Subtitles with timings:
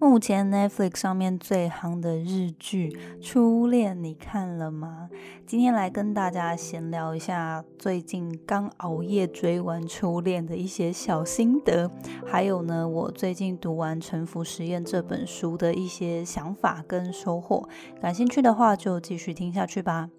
[0.00, 5.10] 目前 Netflix 上面最夯的日剧《初恋》，你看了吗？
[5.44, 11.90] 今天来跟大家闲聊一下最近刚熬夜追完《初恋》的一些小心得，
[12.24, 17.68] 还有呢，我最近读完《沉浮实验》这本书的一些想法跟收获。
[18.00, 20.10] 感兴趣的话，就继续听下去吧。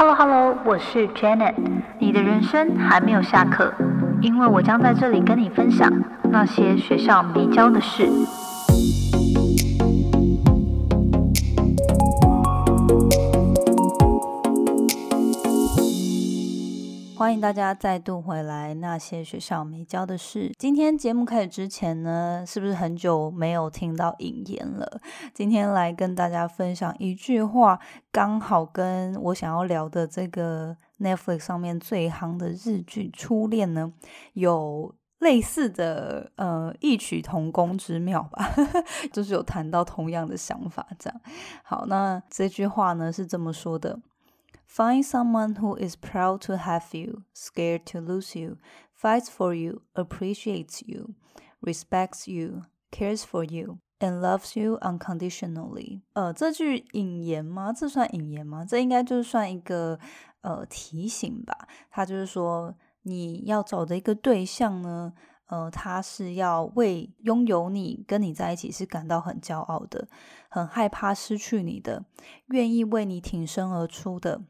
[0.00, 1.56] Hello Hello，我是 Janet。
[1.98, 3.74] 你的人生还没有下课，
[4.20, 5.92] 因为我将在这里跟你分享
[6.30, 8.08] 那些学校没教的事。
[17.18, 18.72] 欢迎大家再度回来。
[18.74, 20.52] 那些学校没教的事。
[20.56, 25.00] 今天节目开始之前呢，是不是很久没有听到引言了？
[25.34, 27.80] 今天来跟大家分享一句话，
[28.12, 33.92] 刚好跟我想要聊的这个 Netflix 上面最夯的日剧《初恋》呢，
[34.34, 38.54] 有类似的呃异曲同工之妙吧，
[39.12, 40.86] 就是有谈到同样的想法。
[40.96, 41.20] 这样
[41.64, 43.98] 好，那这句话呢是这么说的。
[44.70, 48.58] Find someone who is proud to have you, scared to lose you,
[48.94, 51.14] fights for you, appreciates you,
[51.60, 56.02] respects you, cares for you, and loves you unconditionally。
[56.12, 57.72] 呃，这句引言吗？
[57.72, 58.64] 这算引言吗？
[58.64, 59.98] 这应该就是算一个
[60.42, 61.66] 呃提醒吧。
[61.90, 65.14] 他就是说，你要找的一个对象呢，
[65.46, 70.06] 呃，他是要为拥有你跟你在一起是感到很骄傲的，
[70.50, 72.04] 很害怕失去你的，
[72.48, 74.42] 愿意为你挺身而出的。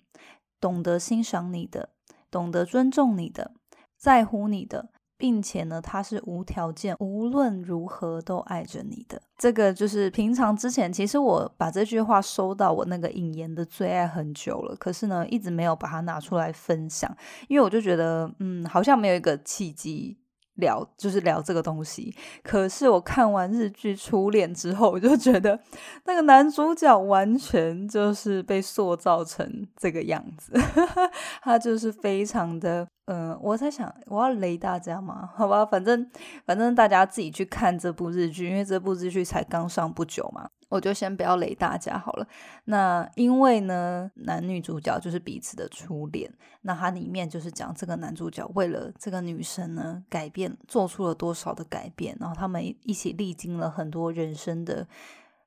[0.60, 1.90] 懂得欣赏你的，
[2.30, 3.52] 懂得尊重你的，
[3.96, 9.20] 在乎你的，并且呢，他是无条件、无论如何都爱着你的。
[9.36, 17.16] 这个就是平常之前，其实我把这句话收到我那个引言的最爱很久了，可是呢，一直没有把它拿出来分享，
[17.48, 20.18] 因为我就觉得，嗯，好像没有一个契机。
[20.58, 22.14] 聊就是聊这个东西，
[22.44, 25.58] 可是我看完日剧《初恋》之后，我就觉得
[26.04, 30.52] 那个男主角完全就是被塑造成这个样子，
[31.42, 32.86] 他就是非常的。
[33.10, 35.26] 嗯，我在想，我要雷大家吗？
[35.34, 36.06] 好吧，反正
[36.44, 42.26] 反正大家自己去看这部日剧，因为这部日剧才刚上不久嘛，我就先不要雷大家好了。
[42.64, 54.86] 那因为呢，男女主角就是彼此的初恋，那它里面就是讲这个男主角为了这个女生呢，改变做出了多少的改变，然后他们一起历经了很多人生的，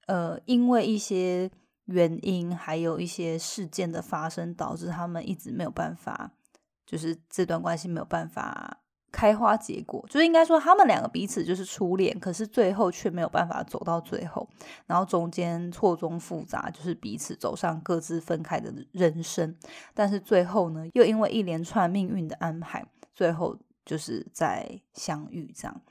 [0.07, 1.51] 呃，因为一些
[1.85, 6.31] 原因，还有一些事件的发生，导致他们一直没有办法。
[6.83, 8.80] 就是这段关系没有办法
[9.11, 14.47] 开花结果，就是应该说他们两个彼此就是初恋，可是最后却没有办法走到最后，
[14.85, 19.55] 然后中间错综复杂，就是彼此走上各自分开的人生，
[19.93, 25.81] 但是最后呢，又因为一连串命运的安排，最后就是在相遇这样。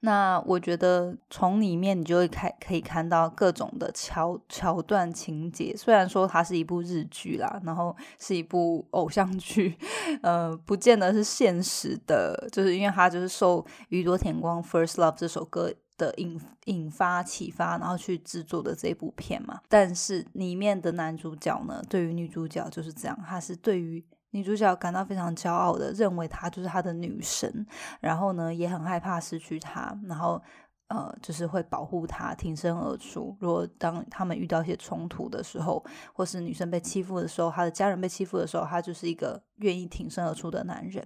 [0.00, 9.76] 那我觉得从里面你就会看可以看到各种的桥桥段情节，虽然说它是一部日剧啦，然后是一部偶像剧，
[10.22, 19.60] 呃，不见得是现实的，就是因为它就是受宇多田光《First Love》这首歌的引引发启发，然后去制作的这部片嘛。
[19.68, 24.04] 但是里面的男主角呢，对于女主角就是这样，他是对于。
[24.36, 27.66] 女主角感到非常骄傲的，认为她就是她的女神，
[28.00, 30.40] 然后呢，也很害怕失去她，然后
[30.88, 33.34] 呃，就是会保护她，挺身而出。
[33.40, 35.82] 如果当他们遇到一些冲突的时候，
[36.12, 41.04] 或是女生被欺负的时候，她的家人被欺负的时候，他就是一个愿意挺身而出的男人。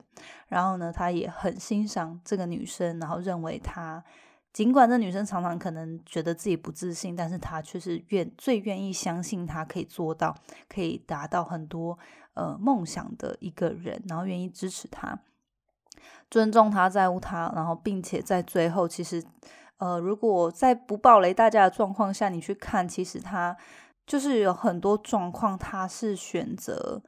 [0.49, 4.05] 然后呢，他也很欣赏这个女生，然后认为她，
[4.53, 10.37] 尽管这女生常常可能觉得自己不自信，但是她却是愿最愿意相信她可以做到，
[10.69, 11.99] 可以达到很多。
[12.41, 15.19] 呃，梦想的一个人，然后愿意支持他，
[16.31, 19.23] 尊重他，在乎他，然后并且在最后，其实，
[19.77, 23.55] 呃，如果在不暴雷大家的状况下，你去看，其实他
[24.07, 27.03] 就是有很多状况，他是选择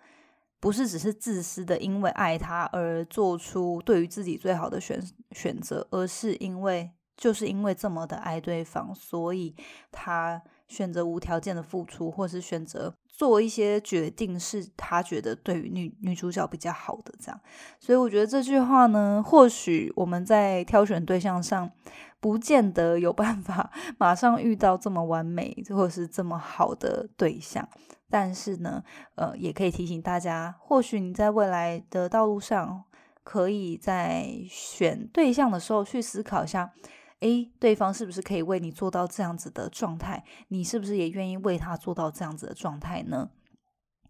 [0.60, 9.56] 不是只是自私的，因为爱他而做出对于自己最好的选选择，而是因为就是因为这么的爱对方，所以
[9.90, 10.42] 他
[10.72, 12.94] 选择无条件的付出，或是选择。
[13.14, 17.40] 做一些决定是他觉得对于女女主角比较好的，这样，
[17.78, 21.70] 所以我觉得这句话呢，或许我们在挑选对象上，
[22.18, 27.68] 不见得有办法马上遇到这么完美或是这么好的对象，
[28.08, 28.82] 但是呢，
[29.14, 32.82] 呃，也可以提醒大家，或许你在未来的道路上，
[33.22, 36.72] 可以在选对象的时候去思考一下。
[37.22, 40.22] 诶，对方是不是可以为你做到这样子的状态？
[40.48, 43.30] 你是不是也愿意为他做到这样子的状态呢？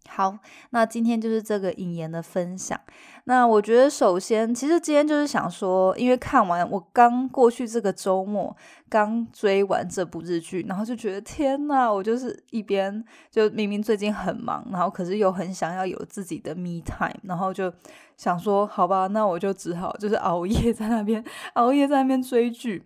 [0.09, 0.37] 好，
[0.71, 2.77] 那今天就是这个引言的分享。
[3.23, 8.53] 那我觉得，首先，其实今天就是想说，因为看完我刚过去这个周末
[8.89, 13.01] 刚追完这部日剧，然后就觉得天呐，我就是一边
[13.31, 17.73] 就明明最近很忙，然后可是又很想要有自己的 me time，然后就
[18.17, 21.23] 想说，好吧，那我就只好就是熬夜在那边
[21.55, 22.83] 熬夜在那边追剧。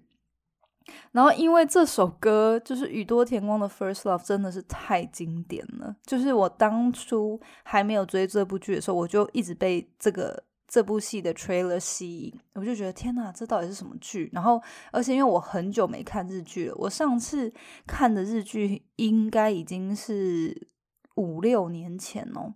[1.12, 5.96] 然后，因为这首歌就是宇多田光的《First Love》，真的是太经典了。
[6.06, 14.30] 就是我当初还没有追这部剧的时候，我就一直被这个这部戏的 trailer 吸引，我就觉得天哪，这到底是什么剧？
[14.34, 14.62] 然后，
[14.92, 17.52] 而且因为我很久没看日剧了，我上次
[17.86, 20.70] 看的日剧应该已经是
[21.16, 22.54] 五六年前哦。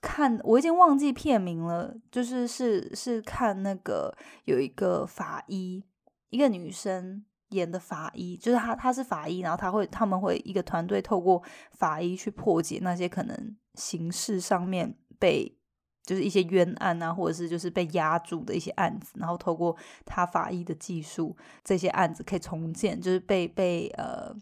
[0.00, 4.14] 看，我已经忘记片名了，就是是是看那个
[4.44, 5.84] 有一个法医，
[6.30, 7.24] 一个女生。
[7.52, 15.56] 演的法医就是他，他是法医，然后他会他们会一个团队透过法医去破解那些可能刑事上面被
[16.04, 24.34] 就是一些冤案啊，或者是就是被压住的一些案子，然后透过他法医的技术，这些案子可以重建，就是被被呃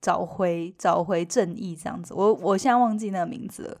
[0.00, 2.14] 找回找回正义这样子。
[2.14, 3.78] 我我现在忘记那个名字了，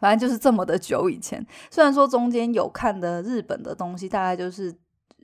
[0.00, 1.46] 反正就是这么的久以前。
[1.70, 4.74] 虽然说中间有看的日本的东西，大概就是。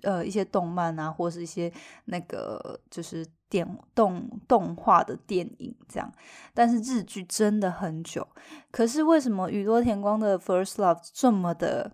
[0.06, 1.72] 呃，一些动漫啊，或是一些
[2.04, 6.12] 那个就是电动动画的电影这样，
[6.54, 8.24] 但是日剧真的很久。
[8.70, 11.90] 可是为什么宇多田光的《First Love》这么的，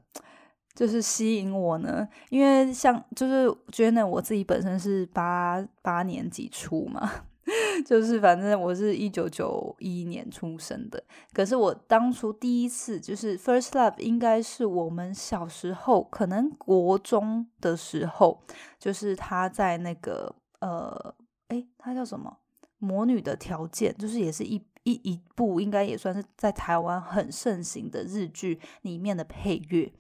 [0.75, 2.07] 就是吸引我呢？
[2.29, 7.11] 因为像就是觉得我自己本身是八八年级初嘛。
[7.85, 11.03] 就是反正我是一九九一年出生的，
[11.33, 18.41] 可是我当初第一次就是 first love，应该是我们小时候可能国中的时候，
[18.79, 21.15] 就是他在那个呃，
[21.49, 22.39] 诶，他叫什么
[22.79, 29.93] 《魔女的条件》，就是也是一一一部应该也算是在台湾很盛行的日剧里面的配乐。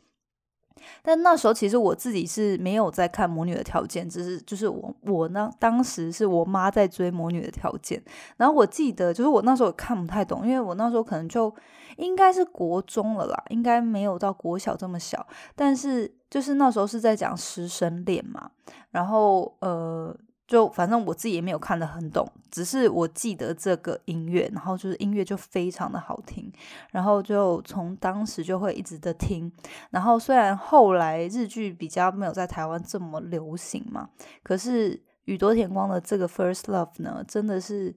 [1.02, 7.98] 但那时候其实我自己是没有在看《魔女的条件》，只是就是我我呢，当时是我妈在追《魔女的条件》，
[8.36, 11.54] 然后我记得就是我那时候看不太懂，因为我那时候可能就
[11.96, 18.50] 应该是国中了啦，应该没有到国小这么小，但是就是那时候是在讲师生恋嘛，
[18.90, 20.16] 然后呃。
[20.52, 26.52] 就反正我自己也没有看得很懂，只是我记得这个音乐，然后就是音乐就非常的好听，
[26.90, 29.50] 然后就从当时就会一直的听，
[29.88, 34.10] 然后虽然后来日剧比较没有在台湾这么流行嘛，
[34.42, 37.96] 可是宇多田光的这个 First Love 呢，真的是。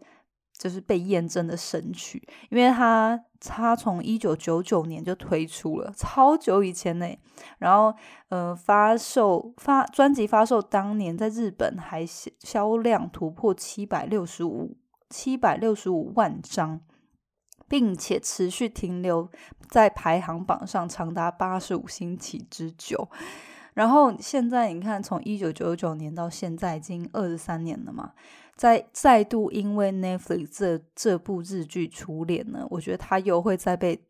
[0.57, 7.07] 就是被验证的神曲，因为他他从一九九九年就推出了，超久以前呢。
[7.59, 7.93] 然后，
[8.29, 14.77] 呃，发售发专辑发售当年在日本还销量突破七百六十五
[15.09, 16.79] 七百六十五万张，
[17.67, 19.29] 并且持续停留
[19.69, 23.09] 在排行榜上长达八十五星期之久。
[23.75, 28.13] 然后现在你看，从一九九九年到现在已经二十三年了嘛。
[28.55, 34.07] 再再度因为 Netflix 这这部日剧出脸呢，我觉得他又会再被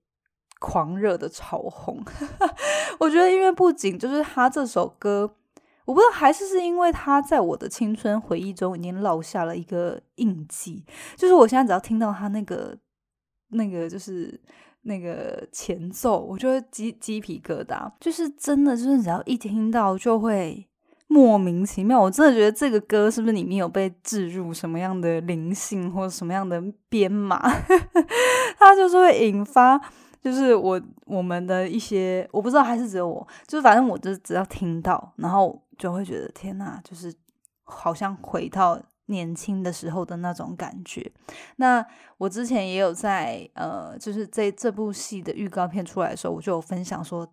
[0.60, 2.06] 狂热的炒红。
[3.00, 5.36] 我觉得，因为不仅就是他这首歌，
[5.86, 10.86] 我不知道还是是因为他在我的青春回忆中已经烙下了一个印记，
[11.18, 12.78] 就是我现在只要听到他那个
[13.50, 14.40] 那个就是
[14.86, 20.66] 那个前奏，我就会鸡鸡皮疙瘩，就是真的就是只要一听到就会。
[21.07, 27.40] 莫名其妙，我真的觉得这个歌是不是里面有被置入什么样的灵性或者什么样的编码？
[28.57, 29.80] 它就是会引发，
[30.19, 37.14] 就是我我们的一些，我不知道还是只有我，就是反正我就只要听到，然后就会觉得天哪，就是
[37.64, 41.12] 好像回到年轻的时候的那种感觉。
[41.57, 41.85] 那
[42.18, 47.28] 我之前也有在呃，就是这这部戏的预告片出来的时候，我就有分享说。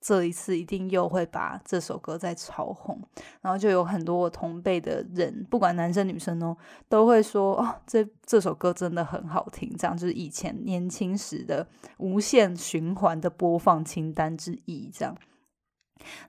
[0.00, 3.02] 这一次一定又会把这首歌再炒红，
[3.40, 6.56] 然后就有很多我同辈的人，不管男生女生哦，
[6.88, 11.66] 都会说哦，这这首歌真的很好听，这样就是以前年轻时的
[11.96, 15.16] 无限循环的播放清单之一，这样。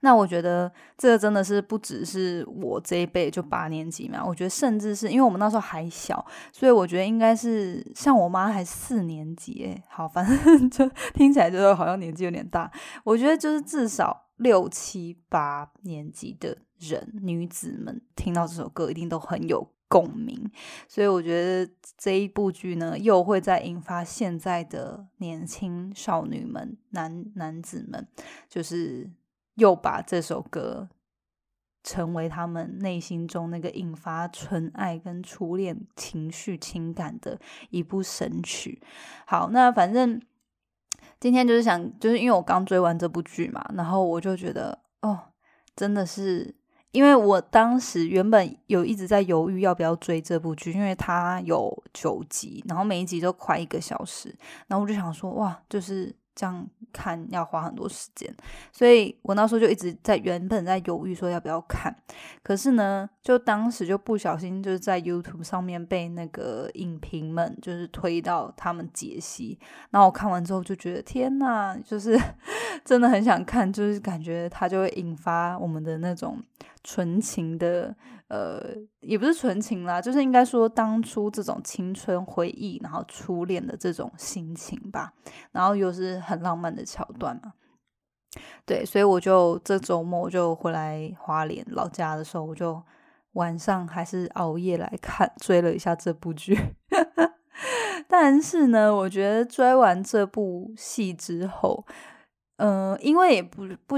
[0.01, 12.71] 那我觉得这个真的是不只是我这一辈就八年级嘛，我觉得甚至是因为我们那时候还小，所以我觉得应该是像我妈还四年级诶，好，反正 就听起来就是好像年纪有点大。
[13.03, 20.49] 我觉得就是至少六七八年级的人，女子们听到这首歌一定都很有共鸣，
[20.87, 28.07] 所以我觉得这一部剧呢，又会在引发现在的年轻少女们、男男子们，
[28.47, 29.09] 就是。
[29.59, 30.89] 又把这首歌
[31.83, 37.39] 成为他们内心中那个引发纯爱跟初恋情绪情感的
[37.69, 38.81] 一部神曲。
[39.25, 40.21] 好，那反正
[41.19, 45.19] 今天就是想，就是因为我刚追完这部剧嘛，然后我就觉得，哦，
[45.75, 46.53] 真的是，
[46.91, 54.35] 因为我当时原本有一直在犹豫要不要追这部剧，因为它有九集，然后每一集都快一个小时，
[54.67, 56.13] 然后我就想说，哇，就是。
[56.39, 58.33] 这样看要花很多时间，
[58.71, 61.93] 所以我那时候就一直在原本在犹豫说要不要看，
[62.41, 72.17] 可是呢，就当时就不小心就是在 YouTube 上面被那个影评们就是推到他们解析，然后我看完之后就觉得天呐，就是
[72.85, 76.41] 真的很想看，就是感觉它就会引发我们的那种
[76.85, 77.93] 纯情的。
[78.29, 78.63] 呃，
[79.01, 85.11] 也不是纯情啦，就是应该说当初这种青春回忆，然后初恋的这种心情吧，
[85.51, 87.53] 然后又是很浪漫的桥段嘛。
[88.65, 92.81] 对，所以我就这周末就回来花莲老家的时候，我就
[93.31, 96.55] 晚上还是熬夜来看追了一下这部剧。
[98.07, 101.85] 但是呢，我觉得追完这部戏之后，
[102.59, 103.95] 嗯，因为也不不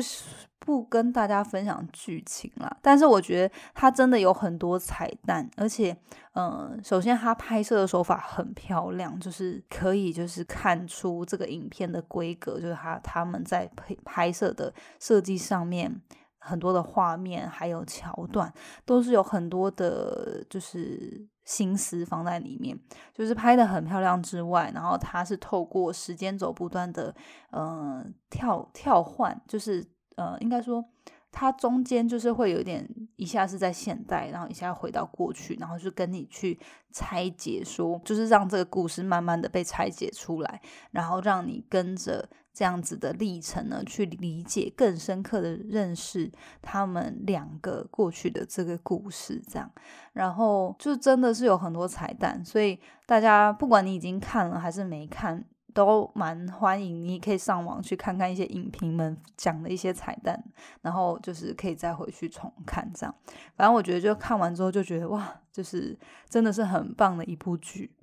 [0.59, 5.97] 不跟大家分享剧情啦，但是我觉得它真的有很多彩蛋，而且，
[6.35, 15.99] 嗯，首先它拍摄的手法很漂亮，就是可以就是看出这个影片的规格，就是他他们在拍拍摄的设计上面
[16.37, 18.53] 很多的画面还有桥段
[18.85, 22.79] 都是有很多的，就是心思放在里面，
[23.13, 27.15] 就是拍的很漂亮之外，然后它是透过时间轴不断的，
[27.51, 29.87] 嗯，跳跳换，就是。
[30.17, 30.83] 呃，应该说，
[31.31, 36.59] 它中间就是会有点，一下是在现代，然后一下回到过去，然后就跟你去
[36.91, 46.31] 拆解，说就是让这个故事慢慢的被拆解出来，然后让你跟着这样子的历程呢，去理解更深刻的认识
[46.61, 49.71] 他们两个过去的这个故事，这样，
[50.13, 55.45] 然后就真的是有很多彩蛋，所以大家不管你已经看了还是没看。
[55.73, 60.37] 都蛮欢迎，你可以上网去看看一些影评们讲的一些彩蛋，
[60.81, 63.15] 然后就是可以再回去重看这样。
[63.55, 65.97] 反正我觉得就看完之后就觉得哇，就是
[66.29, 67.95] 真的是很棒的一部剧。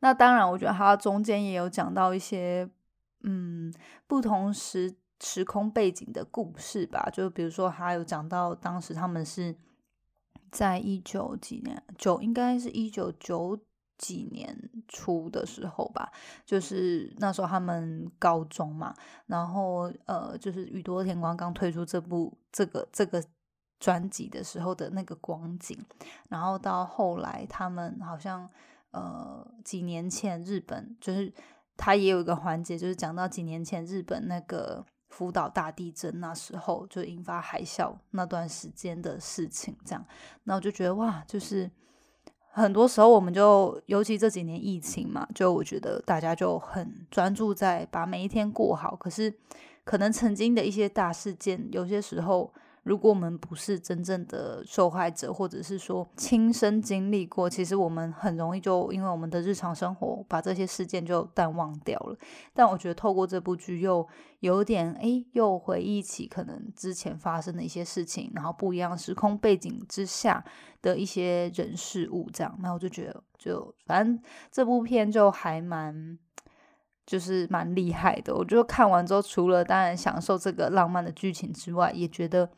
[0.00, 2.68] 那当然，我觉得它中间也有讲到一些
[3.22, 3.72] 嗯
[4.06, 9.56] 不同时时空背景的故事吧，就比如说还有讲到当时他们是
[10.50, 13.58] 在一九几年九，应该是一九九。
[14.00, 14.58] 几年
[14.88, 16.10] 初的时候吧，
[16.46, 18.94] 就是那时候他们高中嘛，
[19.26, 23.22] 然后呃，就是宇多田光刚推出这部这个这个
[23.78, 25.78] 专辑的时候的那个光景，
[26.30, 28.48] 然后到后来他们好像
[28.92, 31.30] 呃几年前日本就是
[31.82, 40.04] 他也有一个环节，就是讲到几年前日本那个福岛大地震那时候就引发海啸那段时间的事情，这样，
[40.44, 41.70] 那我就觉得哇，就是。
[42.52, 48.94] 很多时候，我们就尤其这几年疫情嘛，就我觉得大家就很专注在把每一天过好。
[48.96, 49.32] 可是，
[49.84, 52.52] 可能曾经的一些大事件，有些时候。
[52.82, 62.16] 如果我们不是真正的受害者，或者是说亲身经历过，其实我们很容易就因为我们的日常生活把这些事件就淡忘掉了。
[62.54, 64.06] 但我觉得透过这部剧，又
[64.40, 70.42] 有点哎，又回忆起可能之前发生的一些事情，然后不一样时空背景之下
[70.80, 74.18] 的一些人事物，这样，那我就觉得就反正
[74.50, 76.18] 这部片就还蛮
[77.04, 78.34] 就是蛮厉害的。
[78.34, 82.50] 我觉得看完之后，除了当然享受这个浪漫的剧情之外，也觉得。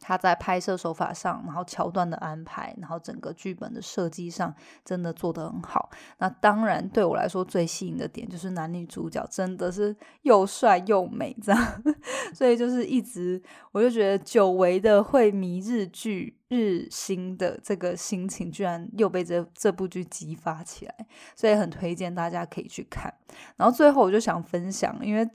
[0.00, 5.90] 他在拍摄手法上，然后桥段的安排，然后整个剧本的设计上，真的做得很好。
[6.18, 11.82] 那当然，对我来说最吸引的点就是男女主角真的是又帅又美，这样。
[12.34, 23.12] 所以就是一直，我就觉得久违的会迷日剧日新的这个心情，居然又被这这部剧激发起来，所以很推荐大家可以去看。
[23.56, 25.28] 然后最后我就想分享，因为。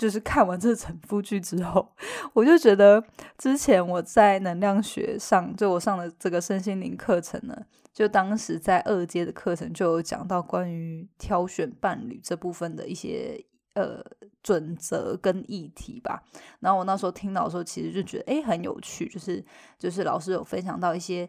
[0.00, 1.86] 就是看完这整部剧之后，
[2.32, 3.04] 我就觉得
[3.36, 7.54] 之前我在能量学上，就我上的这个身心灵课程呢，
[7.92, 14.02] 就当时在二阶的课程就有讲到关于挑选伴侣这部分的一些呃
[14.42, 16.22] 准则跟议题吧。
[16.60, 19.44] 然后我那时候听到的时候，其实就觉得诶很有趣，就是
[19.78, 21.28] 就是老师有分享到一些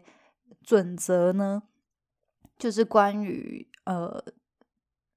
[0.62, 1.62] 准则呢，
[2.56, 4.24] 就是关于呃。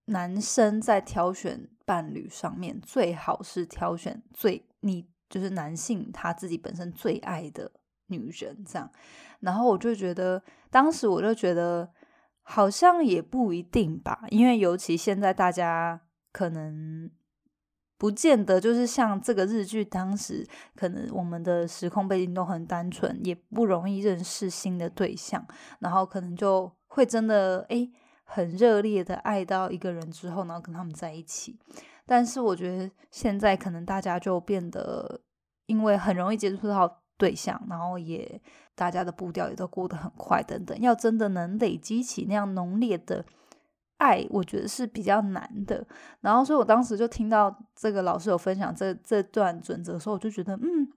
[0.07, 7.71] 男生在挑选伴侣上面，最好是挑选最你就是男性他自己本身最爱的
[8.07, 8.91] 女人这样。
[9.39, 11.89] 然后我就觉得，当时我就觉得
[12.41, 16.01] 好像也不一定吧，因为尤其现在大家
[16.31, 17.09] 可能
[17.97, 25.45] 不见得就是像这个日剧当时，可能我们的时空背景都很单纯，也不容易认识新的对象，
[25.79, 27.91] 然后可能就会真的诶。
[28.25, 31.57] 很热烈的爱到一个人之后，然后跟他们在一起。
[32.05, 35.21] 但是我觉得现在可能大家就变得，
[35.67, 38.39] 因为很容易接触到对象，然后也
[38.75, 43.25] 大家的步调也都过得很快，等等，要真的能累积起那样浓烈的
[43.97, 45.87] 爱，我觉得是比较难的。
[46.19, 50.91] 然后，所以我当时就听到这个老师有分享这这段准则的时候，我就觉得，嗯，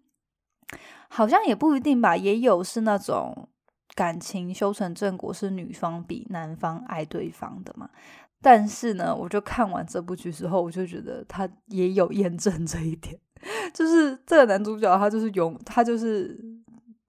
[1.08, 3.49] 好像也不一定吧，也有是那种
[3.99, 7.90] 感情修成正果，是女方比男方爱对方的嘛。
[8.40, 13.19] 但是呢，我就看完这部剧之后，我就觉得他也有 验证这一点，
[13.75, 16.38] 就是这个男主角他就是永他就是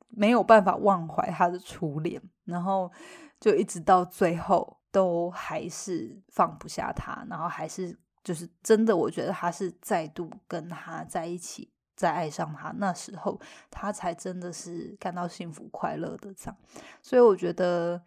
[0.09, 2.91] 没有办法忘怀他的初恋，然后
[3.39, 13.37] 就一直到最后都还是放不下他，然后还是就是真的，我觉得他是再度跟他在一起，再爱上他，那时候
[13.69, 16.55] 他才真的是感到幸福快乐的这样。
[17.01, 18.01] 所以我觉得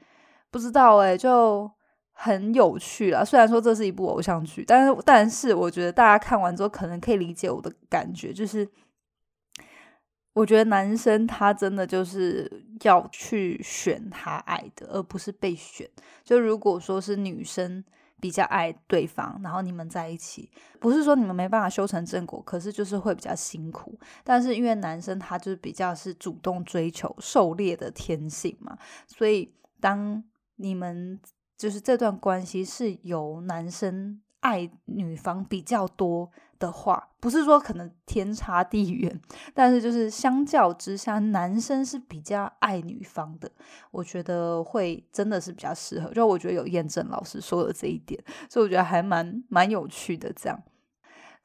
[0.50, 1.70] 不知道哎，就。
[2.14, 3.24] 很有趣啦。
[3.24, 8.68] 虽然说这是一部偶像剧，但是但是我觉得大家看完之后可能可以理解我的感觉，就是
[10.34, 15.88] 我觉得男生他真的就是要去选他爱的，而不是被选。
[16.22, 17.82] 就如果说是女生
[18.22, 20.48] 比较爱对方，然后你们在一起，
[20.80, 23.98] 不是说你们没办法修成正果，可是就是会比较辛苦。
[24.24, 30.22] 但是因为男生他就是比较是主动追求、狩猎的天性嘛，所以当
[30.54, 31.20] 你们。
[31.58, 36.28] 就是这段关系是由男生爱女方比较多
[36.62, 39.20] 的话，不是说可能天差地远，
[39.52, 43.50] 但是就是相较之下，男生是比较爱女方的。
[43.90, 50.62] 我觉得会真的是比较适合，就我觉得有验证老师说的这一点，所以我觉得还蛮蛮有趣的这样。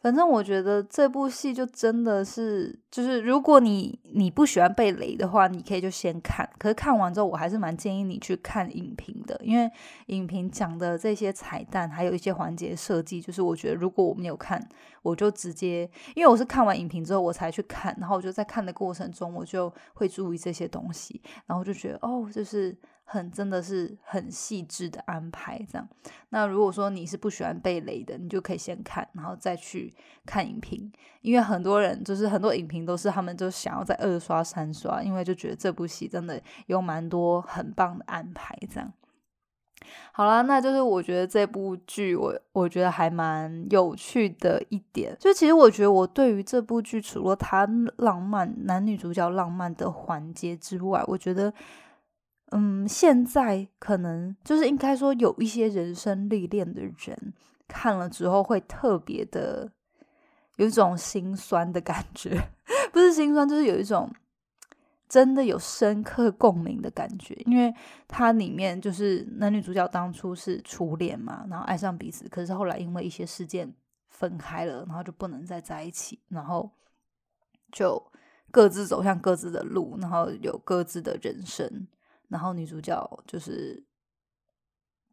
[0.07, 6.49] 反正我觉得这部戏就真的是，就是如果你你不喜欢被雷的话，你可以就先看。
[6.57, 9.69] 可是看完之后，我还是蛮建议你去看影评的，因为
[10.05, 14.65] 影评讲的这些彩蛋，还有一些环节设计，就是我觉得如果我没有看，
[15.01, 15.81] 我就直接，
[16.15, 22.73] 因为我是看完影评之后我才去看，然后我就在看的过程中，我就会注意这些东西，然后就觉得哦，就是。
[23.09, 25.87] 很真的是很细致的安排，这样。
[26.29, 29.93] 那如果说你是不喜欢被雷的，你就可以先看，然后再去
[30.25, 30.91] 看影评。
[31.21, 38.91] 因为很多人就是很多影评都是他们就想要在二刷三刷，因为就觉得这部戏真的有蛮多很棒的安排，这样。
[40.11, 47.65] 好啦，那就是我觉得这部剧我我觉得还蛮有趣的一点，就其实我觉得我对于这部剧除了它
[47.95, 51.53] 浪漫男女主角浪漫的环节之外，我觉得。
[52.51, 57.33] 嗯，现在可能就是应该说有一些人生历练的人
[57.67, 59.69] 看了之后会特别的
[60.55, 62.49] 有一种心酸的感觉，
[62.93, 64.09] 不是心酸，就是有一种
[65.09, 67.73] 真的有深刻共鸣的感觉，因为
[68.07, 73.73] 它里面就是男女主角当初是初恋嘛，然后爱上彼此，可是后来因为一些事件
[74.07, 76.71] 分开了，然后就不能再在一起，然后
[77.73, 78.01] 就
[78.51, 81.87] 各自走向各自的路，然后有各自的人生。
[82.29, 83.81] 然后女主角就是，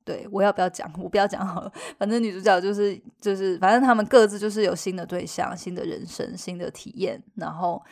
[0.04, 0.92] 对我要不要讲？
[1.00, 1.72] 我不要讲好了。
[1.98, 7.22] 反正女主角就是就是，反正他们各自就是有新的对象、新的人生、新的体验。
[7.36, 7.82] 然后，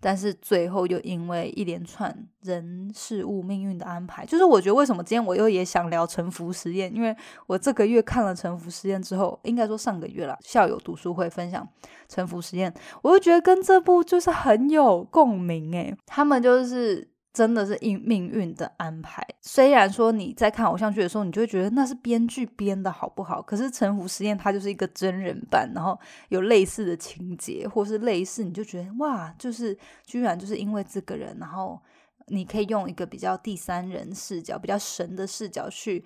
[0.00, 6.92] 但是最后又因为一连串人事物、命运的安排，就是我觉得为什么今天我又也想聊沉浮实验？
[6.94, 7.16] 因为
[7.46, 11.66] 我这个月看了沉浮实验之后，应该说上个月了，校友读书会分享
[12.08, 17.11] 沉浮实验，我就觉得跟这部就是很有共鸣诶，他们就是。
[17.32, 19.26] 真的是命命运的安排。
[19.40, 23.40] 虽然说你在看偶像剧的时候，你就会觉得那是编剧编的好不好？
[23.40, 31.80] 可是《沉浮实验》它就是一个真人版，然后有类似的情节，或是类似，你就觉得哇，就是居然就是因为这个人，然后
[32.26, 36.04] 你可以用一个比较第三人视角、比较神的视角去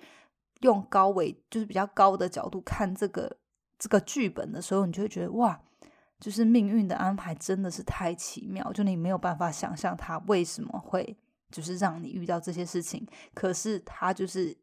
[0.61, 3.37] 用高维，就是比较高的角度看这个
[3.77, 5.59] 这个剧本的时候，你就会觉得哇。
[6.19, 11.15] 就是命运的安排真的是太奇妙，就你没有办法想象他为什么会
[11.51, 14.57] 就是让你遇到这些事情，可是他就是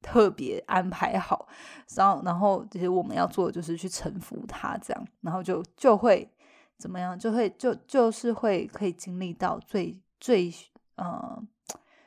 [0.00, 1.46] 特别安排好，
[1.94, 6.30] 然后然后其实我们要做的就是去臣服他，这样，然后就就会
[6.78, 10.52] 怎么样，就会就就是会可以经历到最最
[10.96, 11.42] 呃，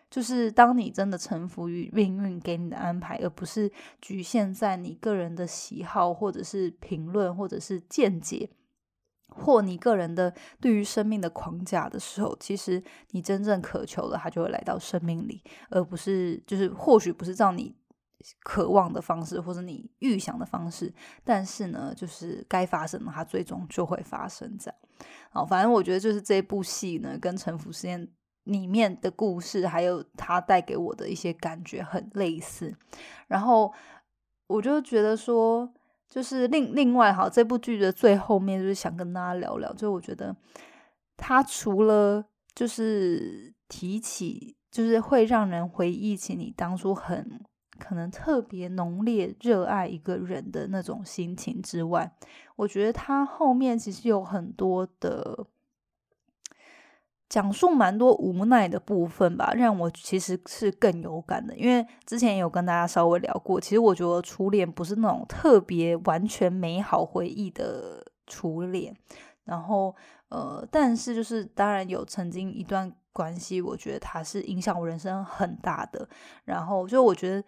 [0.09, 3.71] 就是当你真的臣服于命运给你的安排，而不是
[4.01, 8.49] 局限在你个人的喜好或者是评论或者是见解。
[9.29, 17.75] 或你个人的对于生命的框架的时候，其实你真正渴求的，它就会来到生命里，而不是就是或许不是照你
[18.43, 24.57] 渴望的方式，或者你预想的方式，但是呢，就是该发生的，它最终就会发生。
[24.57, 24.75] 这样，
[25.31, 28.05] 好，反正我觉得就是这部戏呢，跟《沉浮实验》
[28.43, 32.75] 里面的故事，还有它带给我的一些感觉很类似。
[33.27, 33.73] 然后
[34.47, 35.73] 我就觉得说。
[36.09, 40.35] 就是另另外哈，这部剧的最后面就是想跟大家聊聊，就我觉得
[41.15, 47.39] 他除了就是提起，就是会让人回忆起你当初很
[47.77, 52.11] 可能特别浓烈热爱一个人的那种心情之外，
[52.55, 55.45] 我觉得他后面其实有很多的。
[57.29, 61.55] 讲述蛮多无奈的部分吧，让我其实是更有感的。
[61.55, 68.97] 因为之前有跟大家稍微聊过，其实我觉得初恋不是那种特别完全美好回忆的初恋。
[69.43, 69.95] 然后，
[70.29, 76.09] 呃，但是就是当然有曾经一段关系，我觉得它是影响我人生很大的。
[76.45, 77.43] 然后，就我觉得，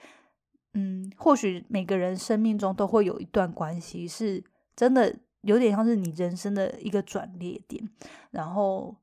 [0.76, 4.44] 嗯，或许每个人生命中都会有一段关系，是
[4.76, 7.89] 真的有点像是你人生的一个转捩点。
[8.30, 8.96] 然后。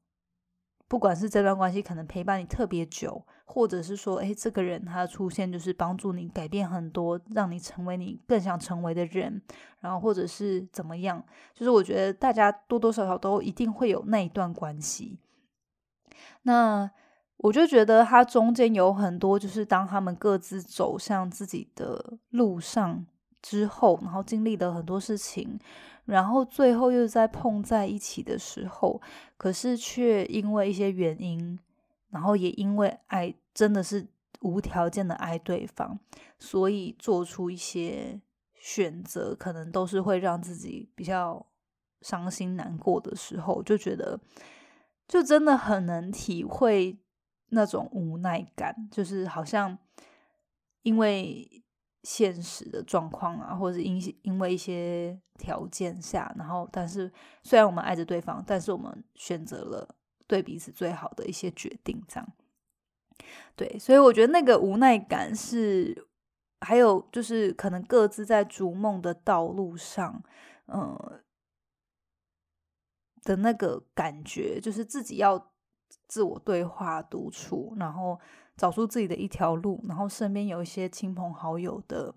[0.88, 9.40] 不管是这段关系可能陪伴你特别久，或者是说，哎，这个人他出现就是帮助你改变很多，让你成为你更想成为的人，
[9.80, 11.22] 然后或者是怎么样，
[11.54, 15.18] 就是我觉得大家多多少少都一定会有那一段关系。
[16.42, 16.90] 那
[17.36, 23.06] 我就觉得他中间有很多，就是当他们各自走向自己的路上
[23.42, 25.58] 之后，然后经历了很多事情。
[26.04, 28.98] 然后最后又在碰在一起的时候，
[29.36, 31.58] 可是却因为一些原因，
[32.08, 34.08] 然后也因为爱真的是
[34.40, 35.98] 无条件的爱对方，
[36.38, 38.18] 所以做出一些
[38.54, 41.44] 选择，可能都是会让自己比较
[42.00, 44.18] 伤心难过的时候，就觉得
[45.06, 46.96] 就真的很能体会
[47.50, 49.76] 那种无奈感，就是好像
[50.80, 51.62] 因为。
[52.10, 59.86] 现实的状况啊，或者是因因为一些条件下，然后但是虽然我们爱着对方，但是我们选择了
[60.26, 62.26] 对彼此最好的一些决定，这样。
[63.54, 66.08] 对，所以我觉得那个无奈感是，
[66.62, 70.22] 还有就是可能各自在逐梦的道路上，
[70.68, 71.20] 嗯
[73.22, 75.52] 的那个感觉，就是自己要
[76.06, 78.18] 自我对话独处，然后。
[78.58, 82.12] 找出自己的一条路，然后身边有一些亲朋好友的，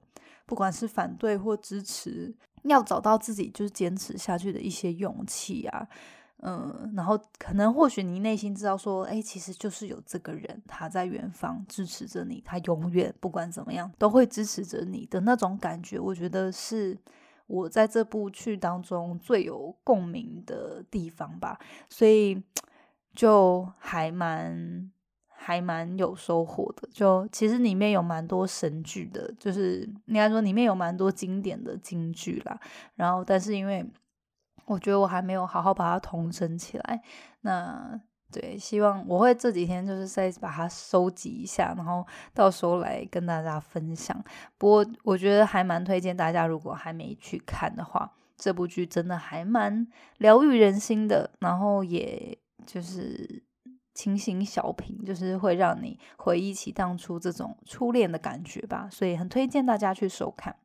[0.47, 5.87] 不管是反对或支持，要找到自己就是坚持下去的一些勇气啊，
[6.37, 16.97] 嗯，然后可能或许你内心知道说，哎，其实就是有这个人他在远方支持着你，他永远不管怎么样都会支持着你的那种感觉，我觉得是
[17.45, 22.41] 我在这部剧当中最有共鸣的地方吧，所以
[23.13, 24.91] 就还蛮。
[25.43, 32.59] 还蛮有收获的，就其实里面有蛮多神剧的，就是应该说里面有蛮多经典的京剧啦。
[32.93, 33.83] 然后，但是因为
[34.65, 37.01] 我觉得我还没有好好把它统整起来，
[37.41, 37.99] 那
[38.31, 44.23] 对，希望我会这几天就是再把它收集一下，然后到时候来跟大家分享。
[44.59, 49.87] 不过我觉得还蛮推荐大家，如果还没去看的话，这部剧真的还蛮
[50.19, 53.41] 疗愈人心的，然后也就是。
[53.93, 60.55] 清新小品就是会让你回忆起当初这种初恋的感觉吧，所以很推荐大家去收看。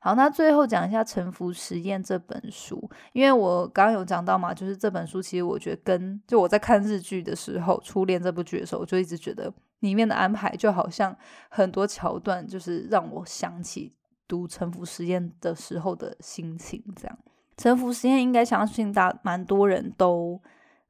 [0.00, 11.16] 好，那最后讲一下《沉浮实验》这本书，因为我刚刚有讲到嘛，就是这本书其实我觉得跟就我在看日剧的时候，《初恋》这部剧的时候，我就一直觉得里面的安排就好像
[11.48, 13.94] 很多桥段，就是让我想起
[14.28, 16.84] 读《沉浮实验》的时候的心情。
[16.94, 17.18] 这样，
[17.56, 20.38] 《沉浮实验》应该相信大蛮多人都。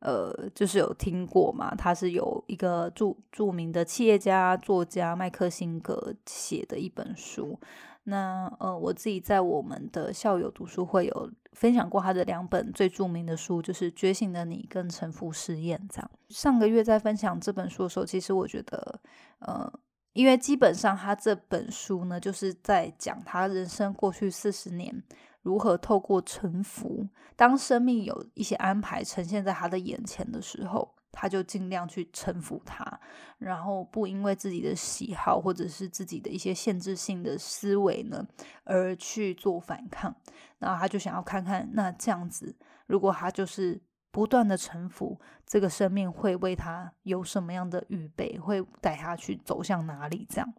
[0.05, 1.75] 呃，就是有听过嘛？
[1.75, 7.59] 他是有一个著著名的企业家、作家麦克辛格写的一本书。
[8.05, 16.11] 那呃，我自己在我们的校友读书会有分享过他的两本最著名的书，就是《觉醒的你》跟《沉浮实验》这样。
[16.29, 19.01] 上个月在分享这本书的时候，其实我觉得，
[19.39, 19.73] 呃，
[20.13, 25.03] 因为基本上他这本书呢，就是在讲他人生过去四十年。
[25.45, 32.99] 如何透过沉浮，当生命有一些安排呈现在他的眼前的时候，他就尽量去臣服他，
[33.37, 38.27] 然后不因为自己的喜好或者是自己的一些限制性的思维呢，
[38.65, 40.17] 而去做反抗。
[40.59, 43.79] 然后他就想要看看，那这样子，如果他就是
[44.11, 50.27] 不断的臣服，这个生命会为他有什么样的预备，会带他去走向哪里？
[50.31, 50.55] 这样，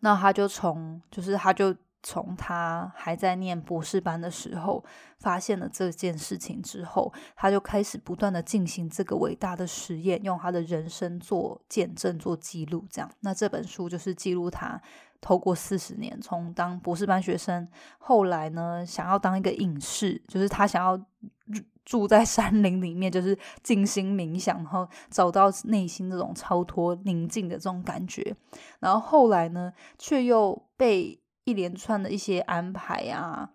[0.00, 1.76] 那他就从，就是他就。
[2.02, 4.84] 从他还在念博士班的时候，
[5.18, 12.86] 发现了这件事情之后，他就开始不断的进行这个伟大的实验，用他的人生做见证、做记录。
[12.90, 14.80] 这样，那这本书就是记录他
[15.20, 20.98] 透过四十年，从当博士班学生，后来呢，想要当一个隐士，就是他想要
[21.84, 28.34] 住在山林里面，就是静心冥想，然后找到内心这种超脱宁静的这种感觉。
[28.78, 33.50] 然后后来呢，却又被一连串的一些安排啊。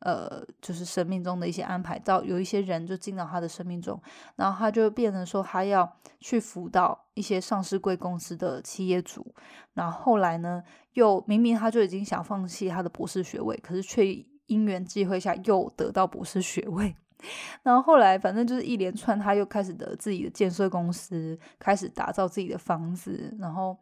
[0.00, 4.00] 呃，就是生命中的一些安排，到有一些人就进到他的生命中，
[4.36, 9.34] 然后他就变成说他要去辅导一些上市贵公司的企业主，
[9.72, 14.06] 然后后来呢，又明明他就已经想放弃他的博士学位，可是却
[14.46, 16.94] 因缘际会下又得到博士学位，
[17.64, 23.74] 然后后来反正就是一连串，他又开始的自己的建设公司，开始打造自己的房子，然后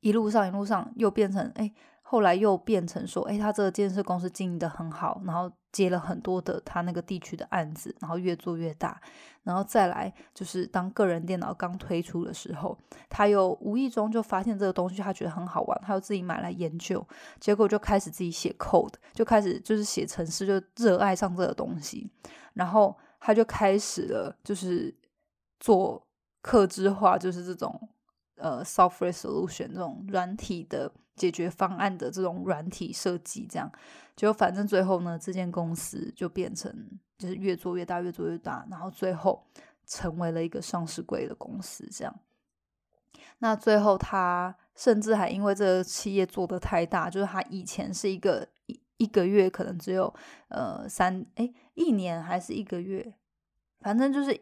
[0.00, 1.72] 一路上一路上又变成哎。
[2.06, 9.00] 后来又变成说，哎，他这个建设公司经营的很好，然后接了很多的他那个地区的案子，然后越做越大，
[9.42, 17.04] 然后再来就是当个人电脑刚推出的时候，他又无意中就发现这个东西，他觉得很好玩，他又自己买来研究，
[17.40, 22.08] 结果就开始自己写 code，就开始就是写程式，就热爱上这个东西，
[22.52, 24.94] 然后他就开始了就是
[25.58, 26.06] 做
[26.42, 27.88] 客制化，就是这种
[28.44, 30.92] 呃 software solution 这种软体的。
[31.16, 33.70] 解决方案的这种软体设计，这样
[34.16, 36.74] 就反正最后呢，这间公司就变成
[37.16, 39.46] 就是越做越大，越做越大，然后最后
[39.86, 41.88] 成为了一个上市贵的公司。
[41.92, 42.12] 这样，
[43.38, 50.12] 那最后他甚至还因为这个企业做的太大，就是他以前是一个一一个月可能只有
[50.48, 53.14] 呃三哎一年还是一个月，
[53.78, 54.36] 反正就是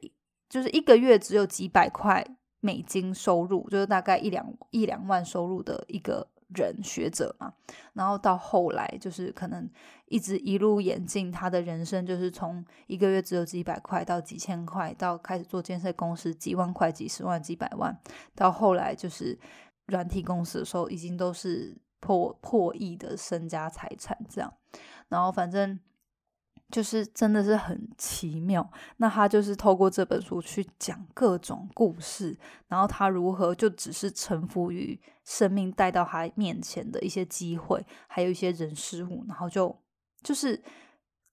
[0.48, 2.26] 就是一个月只有几百块
[2.62, 6.26] 美金收入，就是大概一两一两万收入的一个。
[6.54, 7.54] 人学者嘛，
[7.94, 9.66] 然后到后来就是可能
[10.04, 17.98] 一直一路演进，他的人生就是从一个月只有几百块到几千块，到开始做建设公司几万块、几十万、几百万，
[18.34, 19.38] 到后来就是
[19.86, 24.52] 软体公司的时候，已经都是破破亿的身家财产这样，
[25.08, 25.80] 然后反正。
[26.72, 32.34] 就是真的是很奇妙，那他就是透过这本书去讲各种故事，
[32.66, 39.76] 然后他如何就只是臣服于生命带到他面前的一些机会，还有一些人事物，然后就
[40.22, 40.60] 就是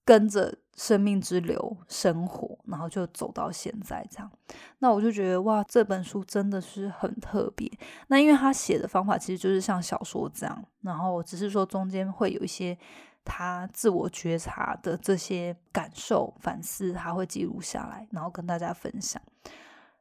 [0.04, 4.30] 跟着生命之流生活，然后就走到现在这样。
[4.80, 7.66] 那我就觉得哇，这本书真的是很特别。
[8.08, 12.76] 那因为他写的方法其实就是像小说这样，然后只是说中间会有一些。
[13.24, 19.20] 他自我觉察的这些感受、反思，他会记录下来，然后跟大家分享。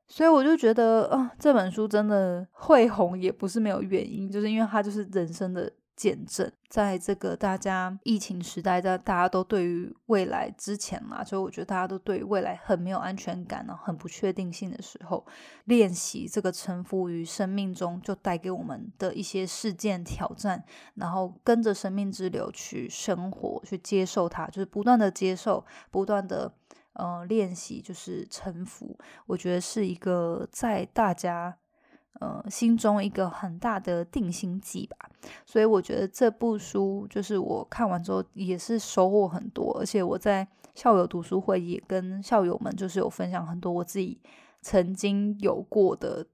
[0.08, 5.72] 所以我就觉得，啊，这本书真的会红，也不是没有原因，就是因为他就是人生的。
[6.00, 15.26] 见证，在这个大家疫情时代，在大家都对于未来之前嘛，所以我觉得大家都对未来很没有安全感呢，很不确定性的时候，
[15.66, 20.64] 练习这个臣服于生命中就带给我们的一些事件挑战，
[20.96, 26.54] 然后跟着生命之流去生活，去接受它，就是不断的接受，不断的
[26.94, 28.98] 呃练习，就是臣服。
[29.26, 31.58] 我觉得是一个在大家。
[32.20, 34.98] 呃，心中一个很大的定心剂吧，
[35.46, 40.46] 所以我觉得这部书就是我看完之后也是收获很多，而且我在
[40.76, 44.20] 校友读书会也跟校友们就是有分享很多我自己
[44.62, 46.26] 曾经有过的，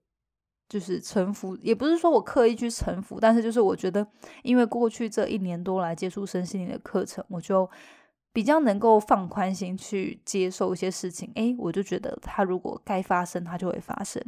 [0.67, 4.07] 就是臣服，也不是说我刻意去臣服，但是就是我觉得，
[4.41, 7.69] 因为过去这一年多来接触身心灵的课程，我就
[8.33, 14.21] 比较能够放宽心去接受一些事情，诶，我就觉得它如果该发生，它就会发生。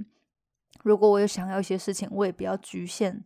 [0.83, 3.23] 如果我有想要一些事情，我也不要局限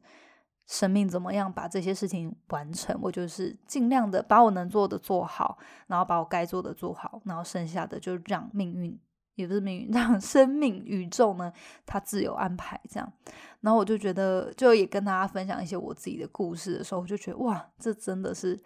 [0.68, 2.98] 生命怎么样把这些事情完成。
[3.02, 9.00] 我就是尽量的把我能做的做好，然后把我该做的做好，然后剩下的就让命运，
[9.36, 11.52] 也不是命运， 让生命宇宙呢，
[11.86, 13.14] 它自有安排这样。
[13.62, 18.60] 然后我就觉得，就也跟大家分享一些我自己的故事的时候，我就觉得哇，这真的是。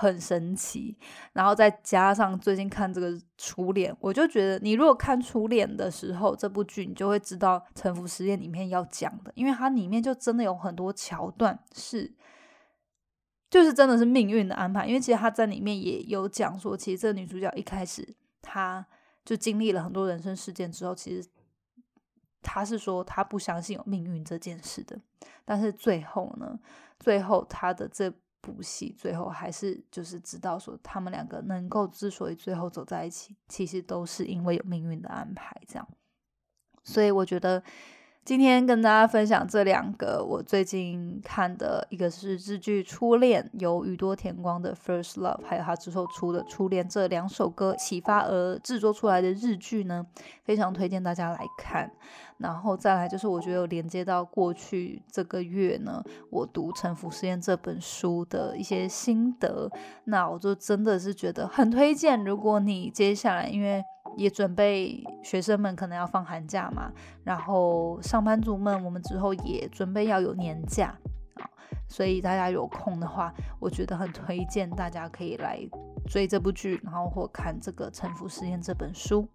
[0.00, 0.96] 很神奇，
[1.32, 12.14] 然后再加上最近看这个《初恋》，我就觉得你如果看《初恋》的时候，这部剧你就会知道《沉浮实验》里面要讲的，因为它里面就真的有很多桥段是，
[13.50, 14.86] 就是真的是命运的安排。
[14.86, 18.86] 因为其实他在里面也有讲说，其实这个女主角一开始她
[19.24, 21.28] 就经历了很多人生事件之后，其实
[22.40, 25.00] 她是说她不相信有命运这件事的，
[25.44, 26.60] 但是最后呢，
[27.00, 28.14] 最后她的这。
[28.40, 35.88] 部戏最后还是就是知道说他们两个能够之所以最后走在一起，其实都是因为有命运的安排这样。
[36.84, 37.62] 所以我觉得
[38.28, 50.06] 今天跟大家分享这两个我最近看的，一个是日剧《初恋》，由宇多田光的《First Love》，还有他之后出的《初恋》这两首歌启发而制作出来的日剧呢，
[50.44, 51.90] 非常推荐大家来看。
[52.36, 59.70] 然后再来就是，我觉得有连接到过去这个月呢，我读《沉浮实验》这本书的一些心得，
[60.04, 62.22] 那我就真的是觉得很推荐。
[62.22, 63.82] 如果你接下来因为
[64.16, 66.90] 也准备学生们可能要放寒假嘛，
[67.24, 70.96] 然后上班族们我们之后也准备要有年假
[71.34, 71.48] 啊，
[71.88, 75.60] 所以大家有空的话，我觉得很推荐大家可以来
[76.06, 79.28] 追这部剧，然后或看这个《沉浮实验》这本书。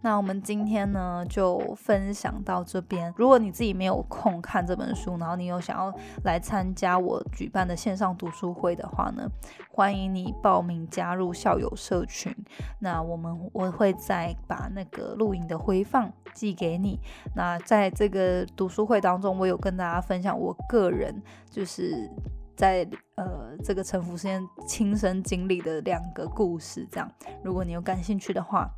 [0.00, 3.12] 那我们今天呢就分享到这边。
[3.16, 5.92] 如果你自己没有空看这本书，然后你有想要
[6.24, 9.28] 来参加我举办的线上读书会的话呢，
[9.70, 12.34] 欢迎你报名加入校友社群。
[12.80, 16.98] 那我们我会再把那个录影的回放寄给你。
[17.34, 22.10] 那在这个读书会当中，我有跟大家分享我个人就是
[22.56, 26.86] 在呃这个沉浮之间亲身经历的两个故事。
[26.90, 27.10] 这样，
[27.42, 28.68] 如果你有感兴趣的话。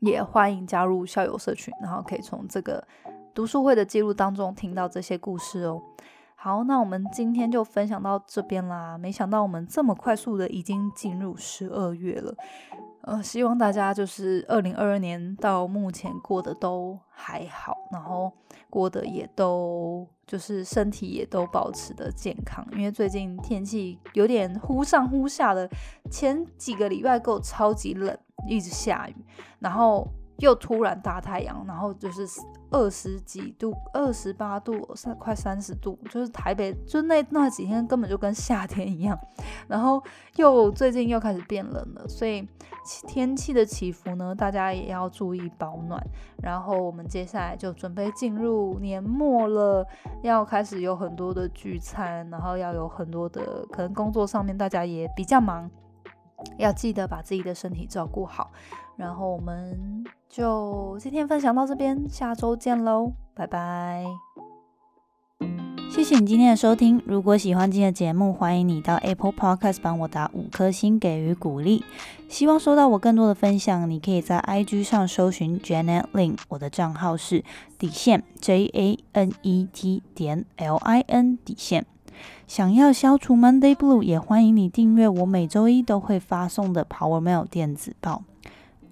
[0.00, 2.86] 也欢迎加入校友社群，然后可以从这个
[3.34, 5.80] 读书会的记录当中听到这些故事哦。
[6.34, 8.96] 好，那我们今天就分享到这边啦。
[8.96, 12.32] 没想到我们这么快速的已经进入十二月了，
[13.00, 18.32] 呃，希望大家就是二零二二年到目前过得都还好，然后
[18.70, 25.68] 过得也都就是身体也都保持的健康，因为最近天气有点忽上忽下的，
[26.08, 28.16] 前几个礼拜够超级冷。
[28.46, 29.16] 一直下雨，
[29.58, 30.08] 然后
[30.38, 32.26] 又突然大太阳，然后就是
[32.70, 39.18] 二十几度、二十八度、三快三十度，就是台北就那那几天根本就跟夏天一样。
[39.66, 40.02] 然后
[40.36, 42.46] 又最近又开始变冷了，所以
[43.06, 46.00] 天气的起伏呢，大家也要注意保暖。
[46.40, 49.84] 然后我们接下来就准备进入年末了，
[50.22, 55.68] 要开始有很多的聚餐，然后要有很多的可能工作上面大家也比较忙。
[56.56, 58.52] 要记得把自己的身体照顾好，
[58.98, 64.04] 然后我们就今天分享到这边，下周见喽，拜拜！
[65.88, 71.84] 谢谢你今天的收听，如果喜欢今天的节目，欢迎你到 Apple Podcast 帮我打五颗星给予鼓励。
[72.28, 77.44] 希望收到我更多的分享，你可以在 IG 上搜寻 Janet Lin，我的账号是
[77.78, 81.86] 底线 J A N E T 点 L I N 底线。
[82.48, 88.24] 想要消除 Monday Blue，也欢迎你订阅我每周一都会发送的 Power Mail 电子报。